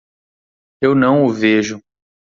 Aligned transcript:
Eu 0.81 0.95
não 0.95 1.23
o 1.27 1.29
vejo. 1.31 1.79